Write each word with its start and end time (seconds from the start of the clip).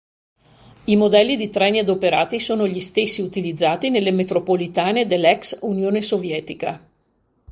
I 0.85 0.95
modelli 0.95 1.35
di 1.35 1.51
treni 1.51 1.77
adoperati 1.77 2.39
sono 2.39 2.67
gli 2.67 2.79
stessi 2.79 3.21
utilizzati 3.21 3.91
nelle 3.91 4.11
metropolitane 4.11 5.05
dell'ex 5.05 5.59
Unione 5.61 6.01
Sovietica. 6.01 6.83